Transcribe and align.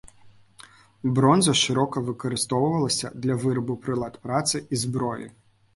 Бронза 1.19 1.53
шырока 1.63 2.03
выкарыстоўвалася 2.09 3.15
для 3.27 3.39
вырабу 3.47 3.73
прылад 3.87 4.13
працы 4.27 4.67
і 4.73 4.87
зброі. 4.89 5.35